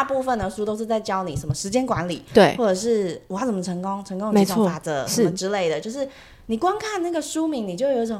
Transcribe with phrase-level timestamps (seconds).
[0.00, 2.56] 大部分的书都是在教你什么时间管理，对。
[2.56, 6.08] 或者是我要怎么成功，成功的没错几种法则什么之类的，就是
[6.46, 8.18] 你光看那个书名，你就有一种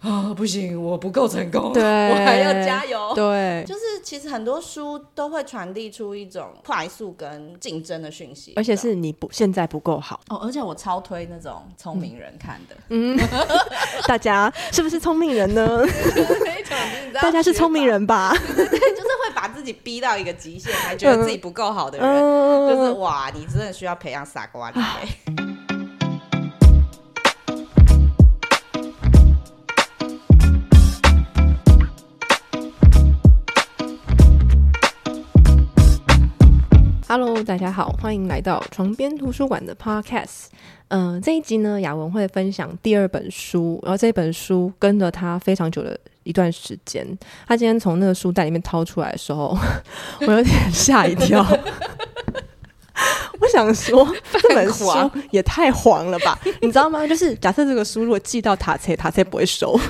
[0.00, 1.82] 啊 不行，我不够成功，对。
[2.08, 3.12] 我还要加油。
[3.14, 13.18] 对，就是其实很多书都会传递出一种快速跟竞争的讯息，而且是你不现在不够好，哦，而且我超推那种聪明人看的，嗯。
[14.08, 15.84] 大家是不是聪明人呢？
[17.20, 18.34] 大家是聪明，人吧？
[19.72, 25.08] 逼到一个极限，还觉得自己不够好的人，嗯就是哇，你真的需要培养傻瓜力欸。
[37.10, 40.48] Hello，大家好，欢迎来到床边图书馆的 Podcast。
[40.88, 45.98] 嗯、这一集呢，雅文会分享第二本书，然后这本书跟着他非常久的
[46.28, 47.06] 一段时间。
[47.46, 49.56] 他今天从那个书袋里面掏出来的时候，
[50.20, 51.44] 我有点吓一跳。
[53.40, 54.06] 我想说，
[54.42, 56.38] 这本书黄也太黄了吧？
[56.60, 57.06] 你知道吗？
[57.06, 59.78] 就是假设这个书如果寄到塔车，塔车不会收。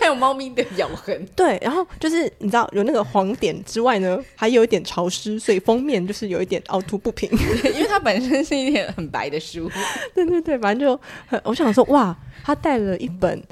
[0.00, 7.28] 还有猫咪的咬痕，对，然后就是你知道有那个黄点之外呢，还有一点潮湿，所以封面就是有一点凹凸不平。
[7.64, 9.68] 因为它本身是一点很白的书，
[10.14, 13.42] 对对对，反正就很，我想说，哇，他带了一本，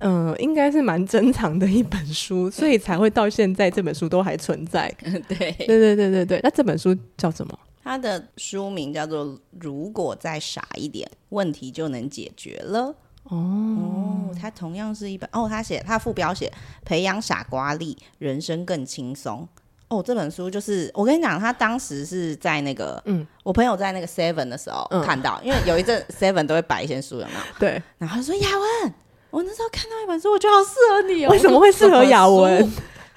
[0.00, 4.92] 嗯、应该是蛮珍藏的一本书，所以才会到现在这本书都还存在。
[5.00, 7.58] 对，对对对对对，那这本书叫什么？
[7.82, 9.26] 它的书名叫做
[9.60, 12.94] 《如果再傻一点，问题就能解决了》。
[13.34, 16.52] 哦，它同样是一本哦，他写他副标写
[16.84, 19.48] 培养傻瓜力，人生更轻松。
[19.88, 27.40] 哦，这本书就是我跟你讲，他当时是在那个，嗯，我朋友在那个 Seven 的时候嗯看到，因为有一阵 Seven 都会摆一些书，有没有？
[27.60, 28.48] 对，然后他就说雅
[28.82, 28.94] 文，
[29.34, 31.30] 我那时候看到一本书，我觉得好适合你哦。
[31.30, 32.72] 为什么会适合雅文？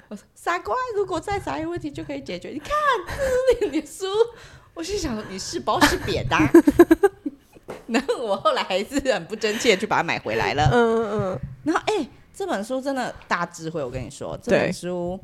[0.08, 2.48] 我说傻瓜，如果再傻一个问题就可以解决。
[2.48, 2.70] 你看，
[3.06, 4.04] 这是你的书。
[4.74, 6.50] 我心想说，你是包是扁的啊、
[7.86, 10.68] 然后我后来还是很不争气的去把它买回来了。
[10.72, 15.18] 嗯嗯嗯然后，哎、这本书真的大智慧，我跟你说，这本书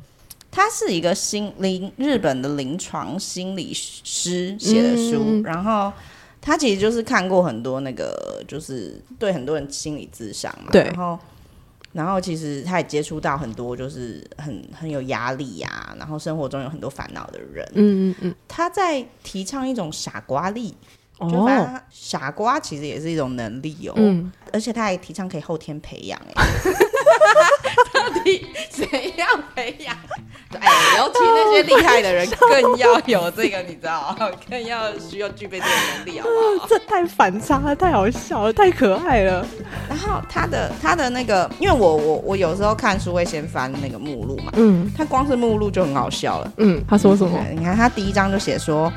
[0.49, 5.93] 它是一个心灵日本的临床心理师写的书，嗯然后
[6.45, 11.19] 他其实就是看过很多那个，就是对很多人心理智商嘛，对然后。
[11.93, 17.65] 然后其实他也接触到很多就是很很有压力呀、然后生活中有很多烦恼的人。
[17.75, 20.75] 嗯嗯嗯他在提倡一种傻瓜力，
[21.21, 23.95] 嗯，就反正，傻瓜其实也是一种能力哦。
[23.95, 26.45] 嗯，而且他还提倡可以后天培养，哎，
[27.95, 29.97] 到底谁要培养？
[30.61, 34.17] 哎，尤其那些厉害的人更要有这个，你知道，
[34.51, 36.67] 更要需要具备这个能力，好不好？
[36.71, 39.47] 这太反差了，太好笑了，太可爱了。
[39.89, 46.53] 然后他的他的那个，因为我我我有时候看书会先翻那个目录嘛，嗯他光是目录就很好笑了。
[46.59, 47.39] 嗯，他说什么？
[47.55, 48.93] 你看他第一章就写说，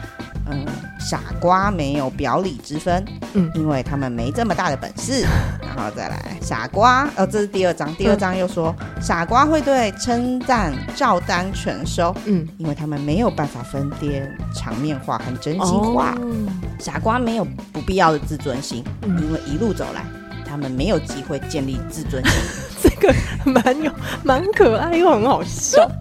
[0.49, 0.65] 嗯，
[1.09, 5.25] 傻瓜没有表里之分，嗯因为他们没这么大的本事。
[5.77, 16.13] 然后再来，傻瓜，呃，这是第二章，第二章又说，傻瓜会对称赞照单全收，嗯，因为他们没有办法分辨场面话和真心话。
[16.19, 16.47] 哦
[16.79, 20.05] 傻瓜没有不必要的自尊心，嗯因为一路走来，
[20.47, 22.33] 他们没有机会建立自尊心。
[22.83, 23.11] 这个
[23.43, 23.91] 蛮有
[24.23, 25.89] 蛮可爱又很好笑。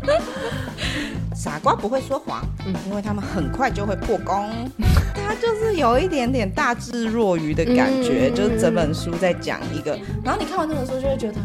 [1.36, 2.74] 傻瓜不会说谎，嗯。
[2.88, 4.50] 因为他们很快就会破功。
[5.14, 8.34] 他就是有一点点大智若愚的感觉，嗯。
[8.34, 11.38] 就是整本书在讲一个，然后你看完这本书就会觉得，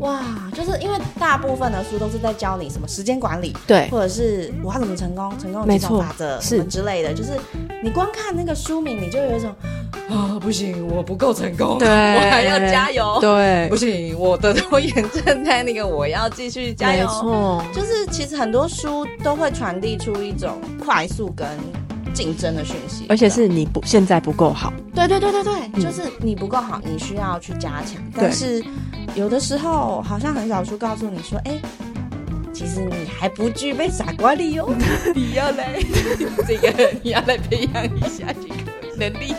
[0.00, 7.32] 哇，就是因为大部分的书都是在教你什么时间管理，对，或者是我要怎么成功，成功的没错几种法则是什么之类的，就是
[7.82, 9.54] 你光看那个书名，你就有一种
[10.10, 17.06] 啊，不行，我不够成功，对 我还要加油，对不，行，我的 拖延症在那个，我要继续加没油。
[17.06, 21.46] 错，就是其实很多书都会传递出一种快速跟
[22.12, 28.02] 竞争的讯息，而且是你不现在不够好，对对对对对，嗯就是你不够好，你需要去加强。
[28.16, 28.62] 但是
[29.14, 31.52] 有的时候好像很少书告诉你说，哎、
[32.52, 34.68] 其实你还不具备傻瓜力哦，
[35.14, 35.78] 你要来
[36.48, 39.32] 这个，你要来培养一下这个能力。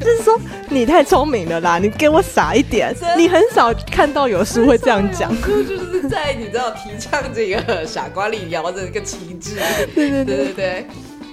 [0.00, 0.38] 就是说
[0.68, 9.56] 你太聪明了啦，你给我傻一点你很少看到有书会这样讲，书就是在你知道提倡这个傻瓜力聊的一个旗帜。
[9.94, 10.86] 对对对对对。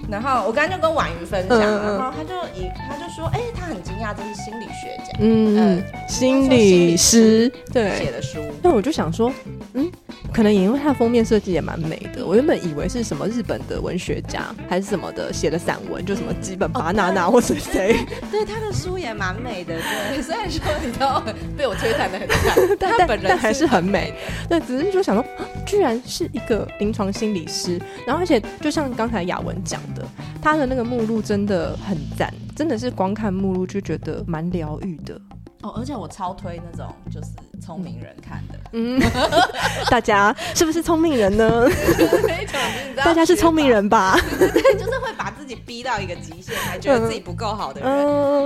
[0.10, 8.12] 然后我刚刚就跟婉瑜分享，然后他就以他就说，哎、他很惊讶，这是心理学家嗯呃，心理师对写对。
[8.12, 8.40] 的书。
[8.62, 9.32] 那我就想说，
[9.74, 9.90] 嗯，
[10.34, 12.26] 可能也因为它的封面设计也蛮美的。
[12.26, 17.96] 我原本以为是什么日本的文学家还是什么的写的散文，就什么基本巴拿拿或是谁，
[18.32, 20.22] 对，他的书也蛮美的，对。
[20.24, 21.24] 虽然说你知道
[21.58, 24.14] 被我摧残的很惨， 但但他本人但还是很美。
[24.50, 30.04] 对，只是就想说，啊居然是一个临床心理师，然后而且就像刚才雅文讲的，
[30.42, 35.14] 他的那个目录真的很赞，真的是光看目录就觉得蛮疗愈的。
[35.62, 37.28] 哦，而且我超推那种就是
[37.62, 39.00] 聪明人看的，嗯，
[39.92, 41.68] 大家是不是聪明人呢？
[42.98, 44.18] 大家是聪明，人吧？
[44.40, 47.90] 对，就是会把自己逼到一个极限，还觉得自己不够好的人，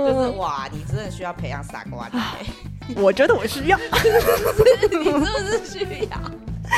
[0.04, 3.78] 就是嗯，哇，你真的需要培养傻瓜的欸，我觉得我需要，
[4.90, 6.18] 你是不是需要？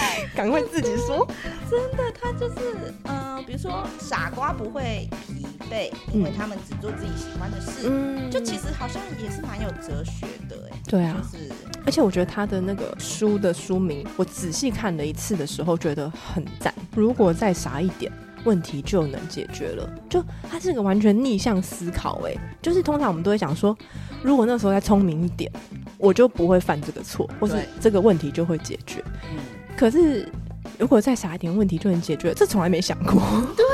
[0.34, 1.26] 赶快自己说。
[1.70, 7.88] 真的，他就是，嗯、比如说傻瓜不会疲惫，因为他们只做自己喜欢的事。
[7.88, 11.52] 嗯就其实好像也是蛮有哲学的，哎，对啊就，是
[11.84, 16.72] 而且我觉得他的那个书的书名，我仔细看了一次的时候，觉得很赞。
[16.94, 18.10] 如果再傻一点，
[18.44, 19.88] 问题就能解决了。
[20.08, 23.76] 就他是个完全逆向思考，哎，就是通常我们都会想说，
[24.22, 25.50] 如果那时候再聪明一点，
[25.98, 29.02] 我就不会犯这个错，或是这个问题就会解决。
[29.30, 29.38] 嗯，
[29.76, 30.28] 可是
[30.78, 33.22] 如果再傻一点，问题就能解决，这从来没想过，
[33.56, 33.64] 对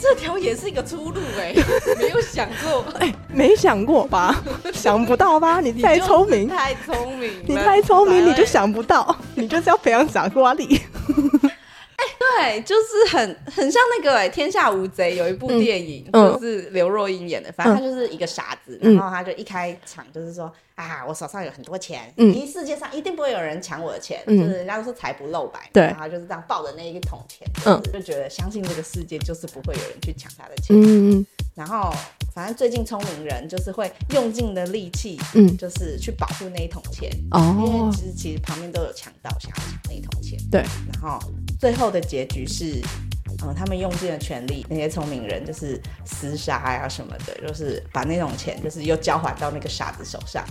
[0.00, 1.54] 这条也是一个出路，哎，
[1.98, 4.42] 没有想过，哎，没想过吧？
[4.72, 5.60] 想不到吧？
[5.60, 10.80] 你太聪明，太聪明，你太聪明，你就想不到，你就是要培养傻瓜力。
[12.48, 16.32] 对，就是很很像那个哎、天下无贼》有一部电影，嗯。
[16.32, 18.94] 就是刘若英演的，反正他就是一个傻子，嗯。
[18.94, 22.34] 然后他就一开场就是说啊，我手上有很多钱，嗯。
[22.34, 24.38] 一世界上一定不会有人抢我的钱，嗯。
[24.38, 25.82] 就是人家都说财不露白，对。
[25.84, 27.82] 然后他就是这样抱着那一桶钱，嗯。
[27.92, 31.92] 就觉得相信这个世界就是不会有人去抢他的钱，嗯嗯然后
[32.32, 40.38] 反正最近聪明人就是会用尽的力气，嗯，就是去保护那一桶钱哦，因为哦，其实其实旁边都有强盗想要抢那一桶钱。
[40.48, 40.62] 对，
[40.92, 41.18] 然后
[41.58, 42.80] 最后的结局是，
[43.42, 50.44] 嗯，他们用尽了全力，那些聪明人就是厮杀呀、什么的，就是把那种钱就是又交还到那个傻子手上，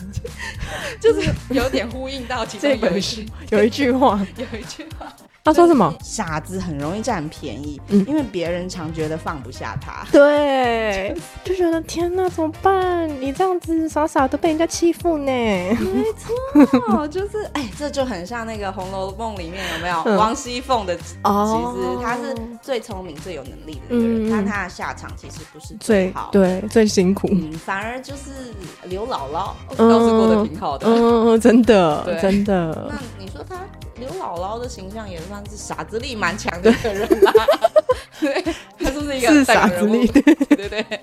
[1.00, 5.14] 就是有点呼应到其中有一书句有一句话， 有一句话，
[5.48, 5.92] 他说什么？
[6.02, 10.04] 傻子很容易占便宜，嗯因为别人常觉得放不下他。
[10.12, 13.08] 对，就觉得天哪，怎么办？
[13.20, 15.24] 你这样子傻傻的被人家欺负呢？
[15.32, 20.94] 没错，就是哎，这就很像那个《红楼梦》里面有没有、嗯王熙凤的？
[21.22, 26.28] 哦其哦实她是最聪明、最有能力的那个人，嗯但她的下场其实不是最好。
[26.32, 27.28] 对最辛苦。
[27.32, 28.52] 嗯，反而就是
[28.84, 30.86] 刘姥姥，倒是过得挺好的。
[30.88, 33.56] 嗯，真的真的那，你说她
[33.98, 37.32] 刘姥姥的形象也算是傻子力蛮强的一个人啦。
[38.20, 38.42] 对，
[38.78, 40.06] 他是不是一个傻子力。
[40.06, 40.22] 对
[40.56, 41.00] 对对，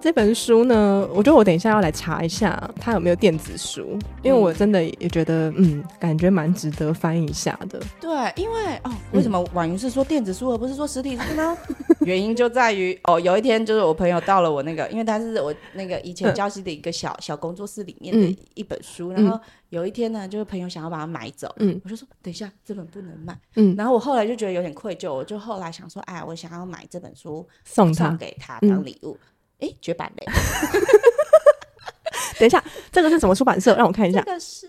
[0.00, 7.80] 这本书呢，我觉得我等一下要来查一下它有没有电子书，因为我真的也觉得，嗯，感觉蛮值得翻一下的。
[8.00, 11.56] 对，因为哦，为什么婉瑜是说电子书而不是说实体书呢？
[12.04, 19.38] 原因就在于哦，有一天就是我朋友到了我那个，因为他是我那个以前教习的一个小小工作室里面的嗯一本书，然后
[19.70, 28.08] 有一天呢，就是朋友想要把它买走，嗯我就说等一下这本不能卖，嗯，然后我后来就觉得有点愧疚，我就后来想说，哎，我想要买这本书送他。
[28.08, 29.16] 送给他嗯当礼物。
[29.60, 30.26] 哎、绝版嘞！
[32.38, 32.62] 等一下，
[32.92, 33.74] 这个是什么出版社？
[33.76, 34.32] 让我看一下这。
[34.32, 34.68] 个是，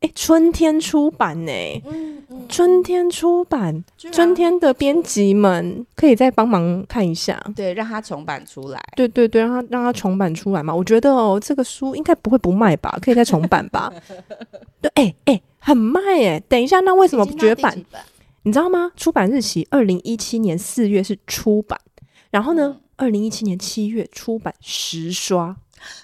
[0.00, 1.52] 哎，春天出版呢？
[1.86, 7.42] 嗯嗯，春天出版，春天的编辑们可以再帮忙看一下。
[7.56, 8.78] 对，让它重版出来。
[8.94, 10.74] 对对对，让它让它重版出来嘛。
[10.74, 13.90] 我觉得哦，这个书应该不会不卖吧，可以再重版吧。
[14.82, 16.38] 对，哎哎，很卖哎。
[16.40, 17.74] 等一下，那为什么不绝版？
[18.42, 18.92] 你知道吗？
[18.96, 21.80] 出版日期二零一七年四月是出版，
[22.30, 25.56] 然后呢，二零一七年七月出版十刷。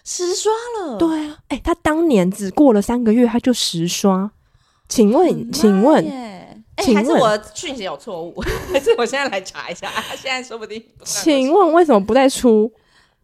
[0.02, 0.96] 十刷了。
[0.96, 4.30] 对啊，哎，他当年只过了三个月他就十刷，
[4.88, 6.38] 请问，请问，耶
[6.78, 8.40] 哎、请问还是我讯息有错误？
[8.73, 9.88] 还是我现在来查一下？
[9.90, 12.73] 啊、现在说不定不请问为什么不再出？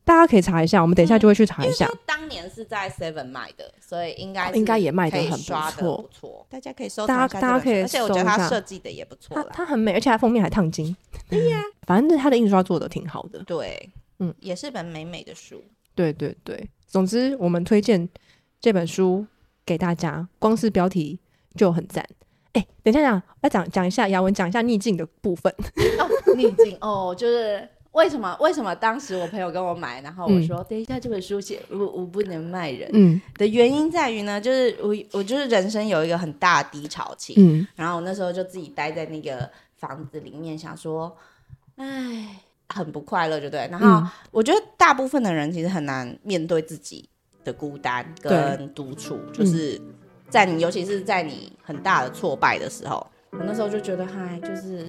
[0.04, 1.86] 大家可以查一下，我们等一下就会去查一下。
[1.86, 6.46] 因为当年是在 Seven 卖的，所以应该是应该也卖的很不错不错。
[6.50, 9.42] 大家可以收大家藏一下大家可以书而且我觉得它设计的也不错它。
[9.44, 10.94] 它很美，而且它封面还烫金。
[11.30, 13.42] 对呀、反正它的印刷做的挺好的。
[13.44, 15.64] 对，嗯嗯，也是本美美的书。
[15.94, 18.06] 对对对，总之我们推荐
[18.60, 19.26] 这本书
[19.64, 21.18] 给大家，光是标题
[21.54, 22.04] 就很赞。
[22.54, 25.52] 哎，等一下讲，要讲讲一下雅文讲一下逆境的部分。
[25.98, 28.36] 哦，逆境哦，就是为什么？
[28.40, 41.16] 为什么当时我朋友跟我买，然后我说、等一下这本书写我我不能卖人、嗯的原因在于呢，就是我我就是人生有一个很大的低潮期，嗯然后我那时候就自己待在那个房子里面，想说，
[41.76, 43.68] 哎，很不快乐，就对。
[43.70, 47.08] 然后嗯我觉得大部分的人其实很难面对自己
[47.44, 49.80] 的孤单跟独处，就是
[50.34, 54.84] 在你，尤其是在你很大的挫败的时候，我那时候就觉得，嗨，就是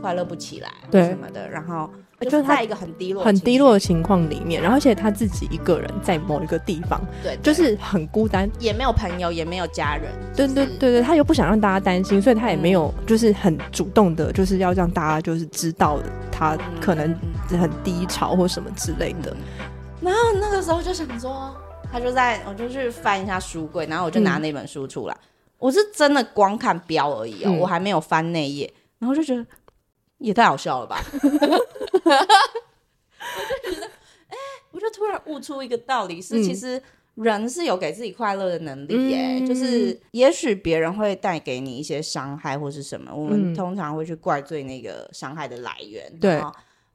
[0.00, 1.90] 快乐不起来，对什么的，然后
[2.20, 8.50] 就在一个很低落、很低落的，情况里面，然后而且他自己一个人在某一个地方，对，对就是很孤单。
[8.58, 16.00] 也没有朋友，也没有家人，对对就是对对，他又不想让大家担心，所以他也没有嗯就是很主动的，就是要让大家就是知道
[16.32, 17.14] 他可能
[17.50, 19.36] 嗯很低潮或什么之类的。
[20.00, 21.54] 然后那个时候就想说，
[21.90, 25.16] 他就在我就去翻一下书柜，然后我就拿那本书出来，
[25.58, 27.58] 我是真的光看标而已哦，嗯。
[27.58, 29.44] 我还没有翻内页，然后就觉得
[30.18, 31.02] 也太好笑了吧。
[31.12, 31.38] 我就
[33.74, 33.86] 觉得，
[34.28, 34.36] 哎、
[34.70, 36.42] 我就突然悟出一个道理，是嗯。
[36.42, 36.80] 其实
[37.14, 39.46] 人是有给自己快乐的能力耶，嗯。
[39.46, 43.54] 就是也许别人会带给你一些伤害或是什么，我们嗯。
[43.54, 46.40] 通常会去怪罪那个伤害的来源，对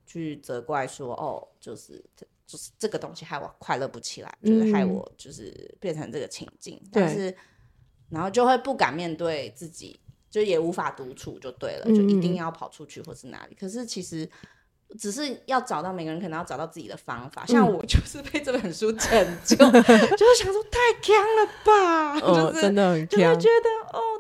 [0.05, 2.03] 去责怪说，哦，就是
[2.45, 7.35] 就是这个东西害我快乐不起来，就是害我就是变成这个情境，嗯但是
[8.09, 13.55] 然后就会不敢面对自己，就也无法独处，就对了，嗯就一定要跑出去或是哪里。
[13.55, 14.29] 可是其实
[14.99, 17.73] 只是要找到每个人可能要找到自己的方法，像嗯。
[17.73, 19.09] 我就是被这本书拯
[19.43, 24.12] 救， 就是想说太强了吧，哦，就是真的很就会强觉得哦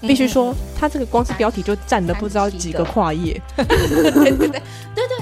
[0.00, 3.40] 必须说，他这个光是标题就占了不知道几个跨页。
[3.56, 4.60] 对对对对对，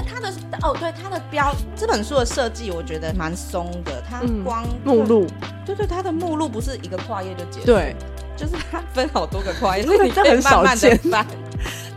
[0.07, 4.03] 他的哦，对他的标这本书的设计，我觉得蛮松的。
[4.09, 5.27] 它嗯光、目，录，
[5.65, 7.95] 对对，它的目录不是一个跨页就结束，对，
[8.37, 11.27] 就是它分好多个跨页，所以你可以这很少慢慢的见翻。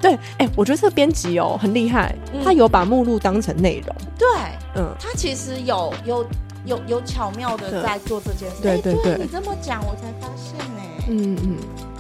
[0.02, 4.28] 对，哎、我觉得这个编辑哦很厉害，嗯他有把目录当成内容，对，
[4.76, 6.26] 嗯，他其实有有
[6.66, 8.68] 有有巧妙的在做这件事。
[8.68, 11.58] 哎对对对你这么讲我才发现呢、嗯嗯，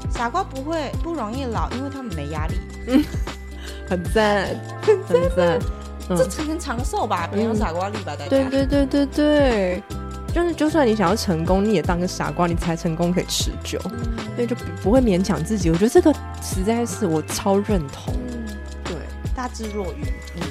[0.09, 2.55] 傻瓜不会不容易老，因为他们没压力，
[2.87, 3.03] 嗯
[3.89, 4.47] 很赞，
[4.81, 4.97] 很
[5.35, 5.59] 赞，
[6.09, 7.29] 嗯这才能长寿吧？
[7.33, 8.15] 没有傻瓜力吧？
[8.15, 9.83] 大家对对对对对，
[10.33, 13.79] 就是就算你想要成功，你也当个傻瓜，你才成功可以持久，
[14.35, 15.69] 所以就不不会勉强自己。
[15.69, 18.13] 我觉得这个实在是我超认同。
[18.31, 18.95] 嗯，对，
[19.35, 20.05] 大智若愚。
[20.35, 20.41] 嗯，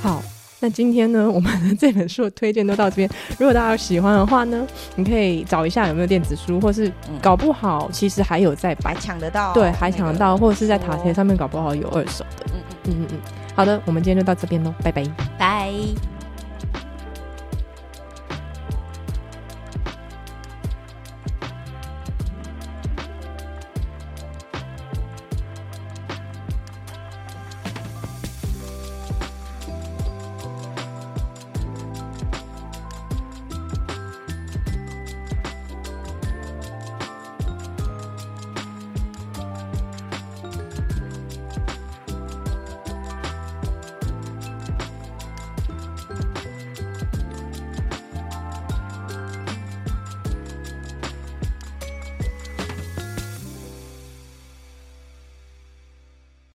[0.00, 0.22] 好，
[0.60, 3.08] 那今天呢， 我们的这本书的推荐都到这边。
[3.38, 12.46] 如果大家喜欢的话呢，你可以找一下有没有电子书，或是嗯搞不好其实还有在白，抢得到，对，还抢得到，或者是在塔贴上面搞不好有二手的。
[12.46, 13.18] 嗯嗯，嗯嗯嗯，
[13.54, 15.04] 好的，我们今天就到这边喽，拜拜。
[15.38, 16.15] 拜。